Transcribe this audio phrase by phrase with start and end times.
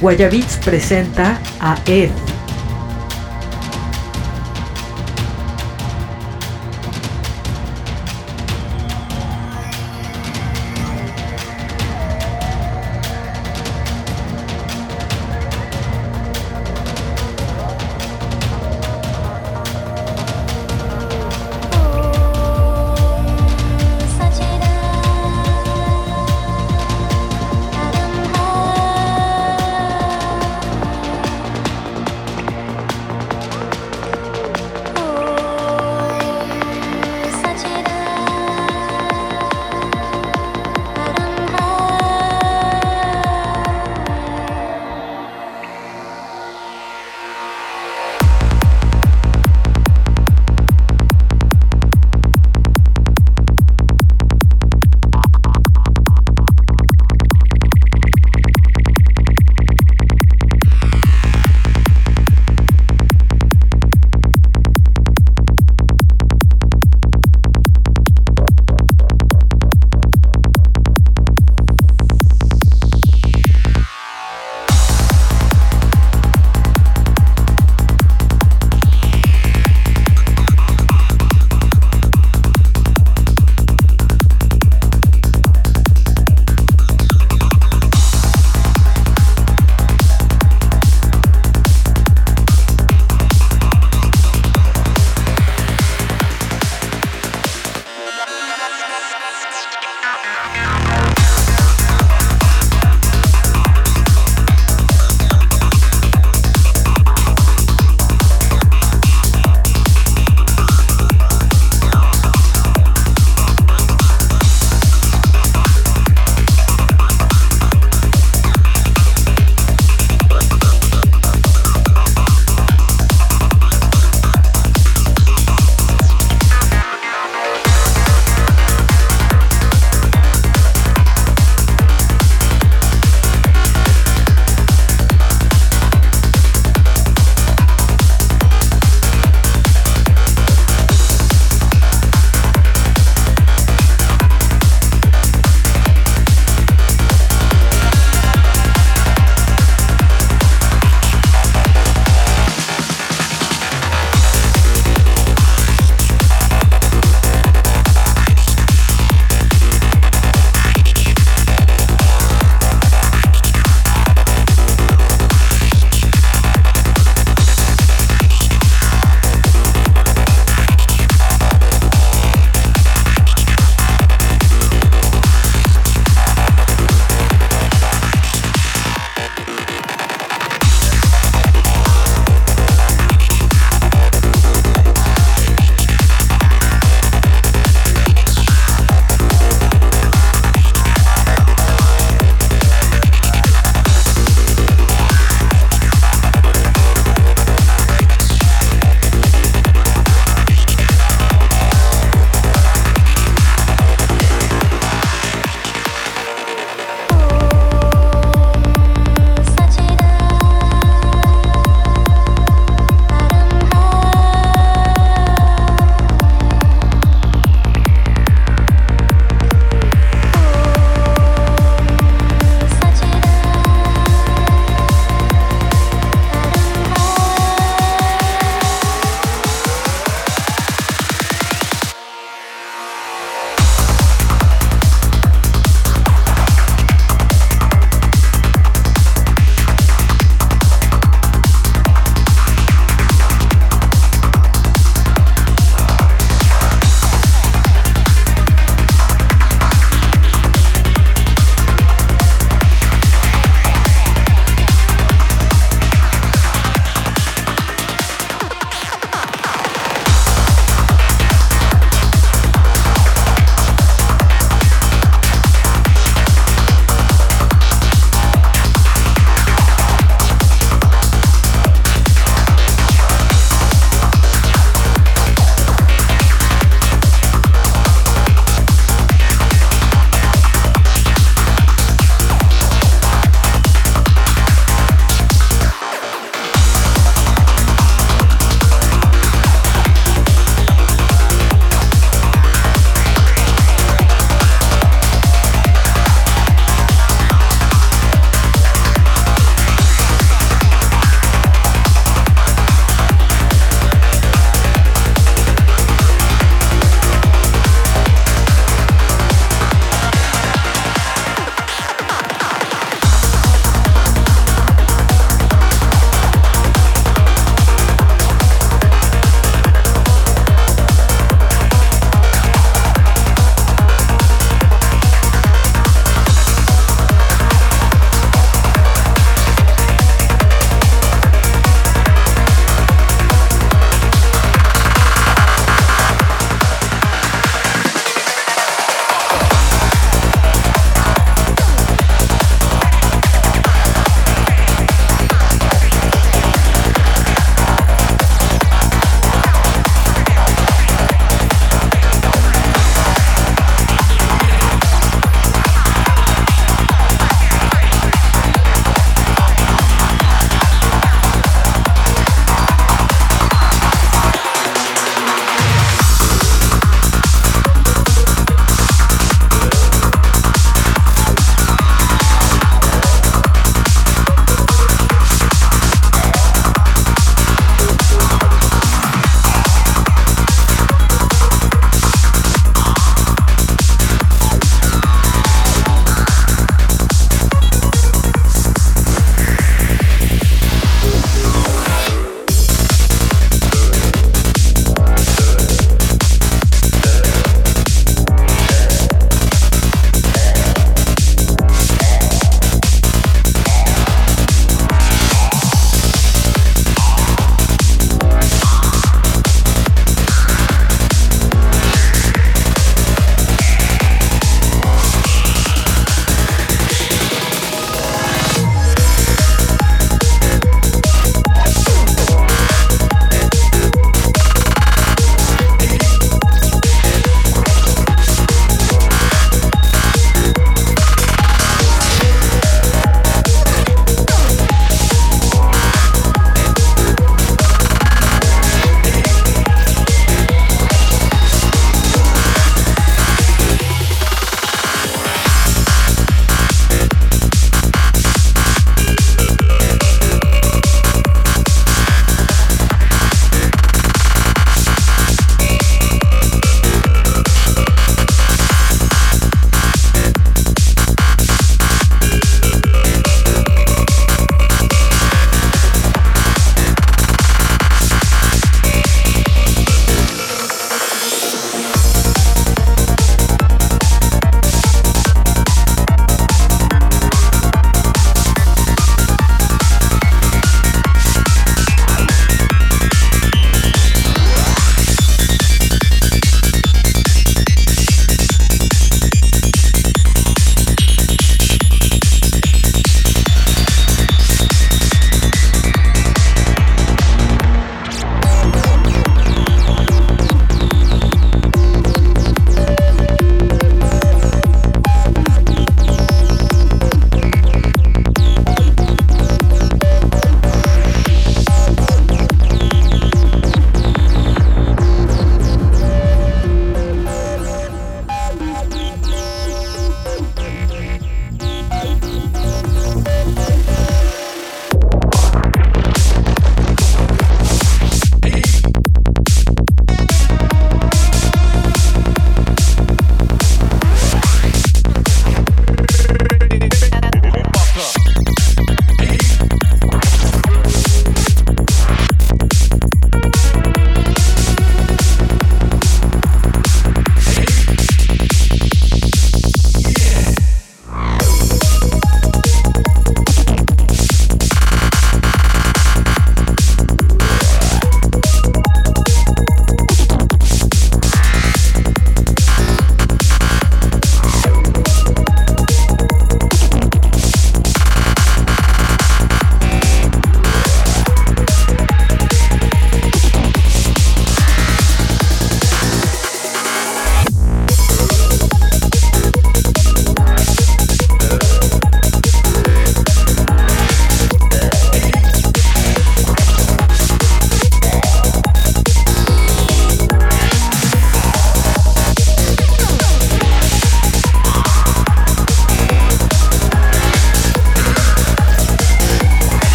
[0.00, 2.37] Guayabits presenta a Ed.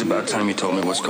[0.00, 1.09] It's about time you told me what's going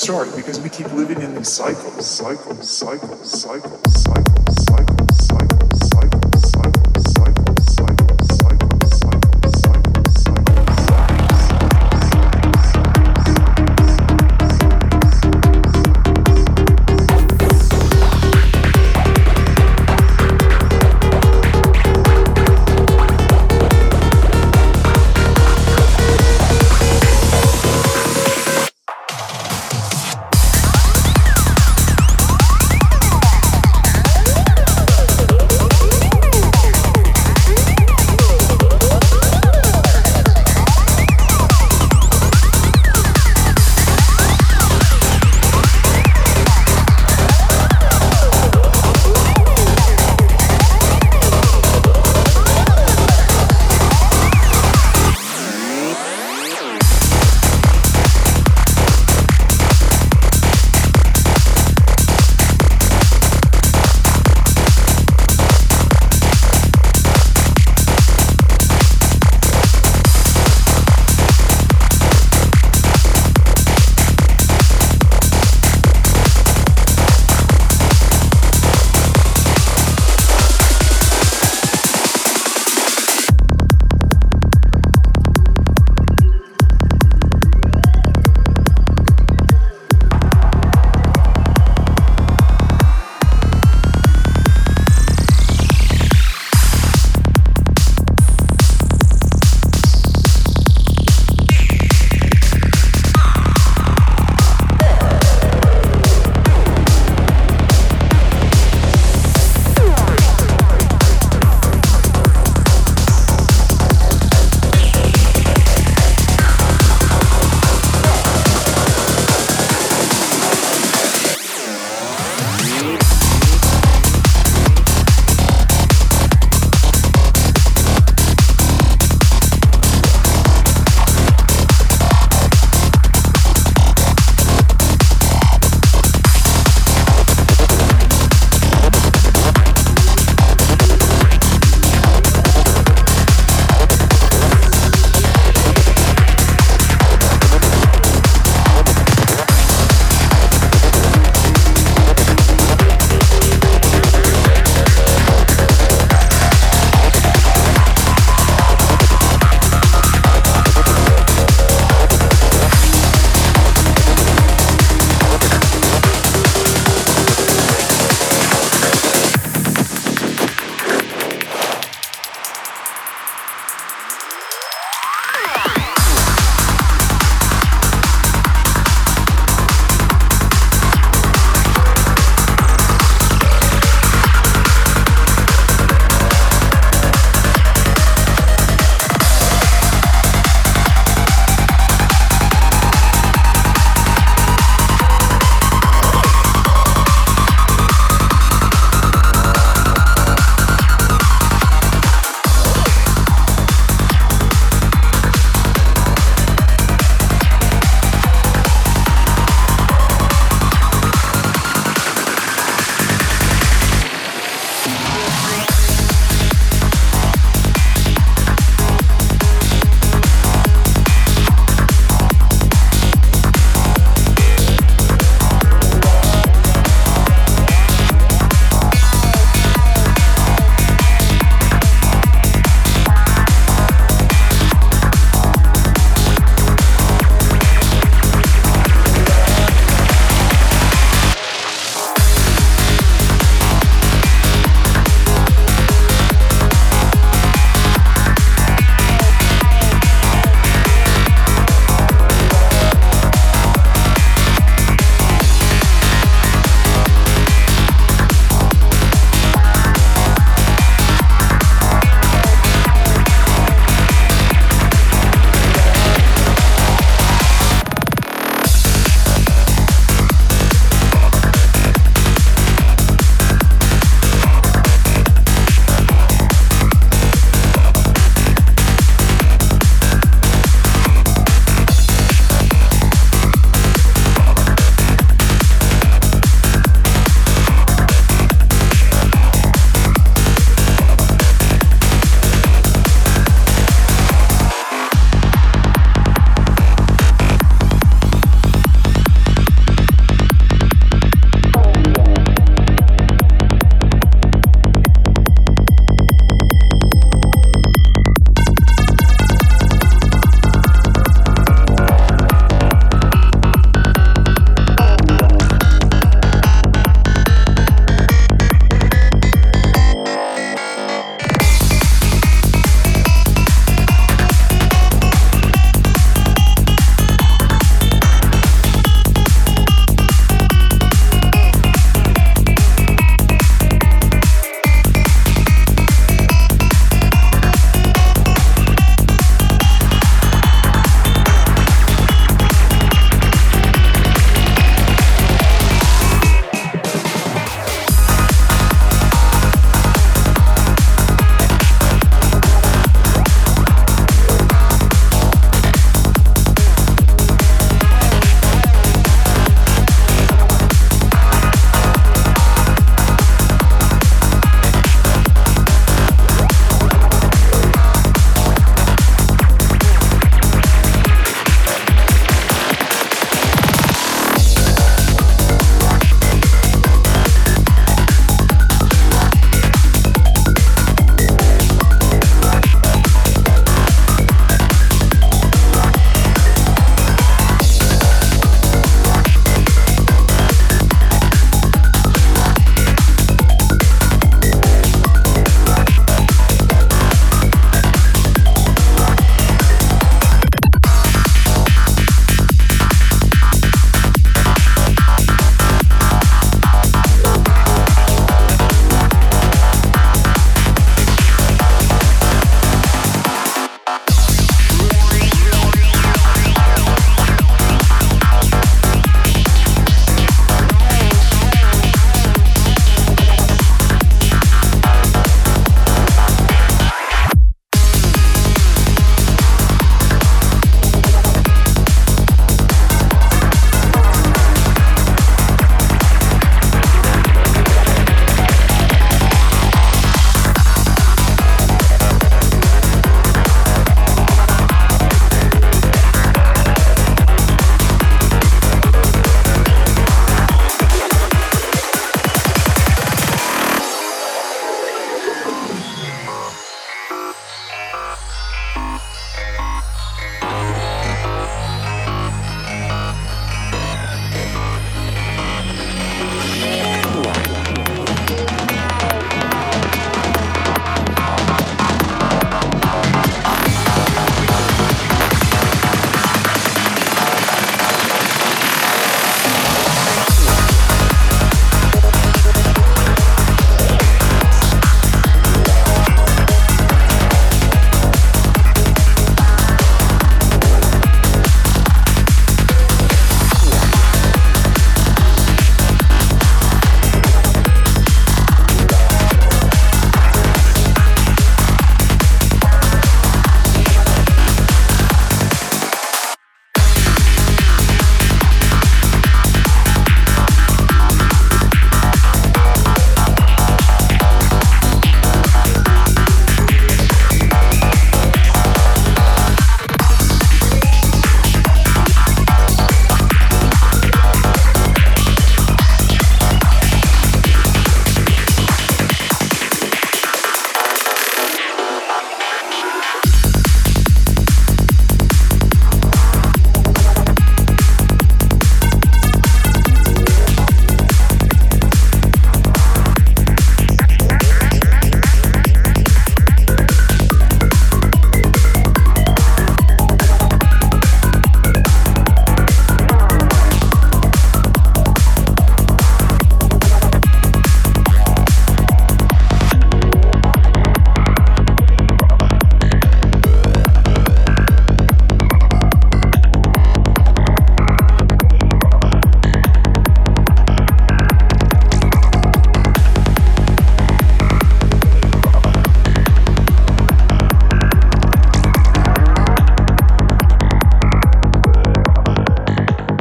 [0.00, 3.89] start because we keep living in these cycles, cycles, cycles, cycles.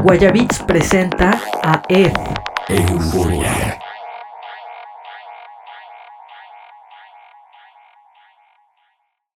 [0.09, 2.28] Guayabits presenta a Ed.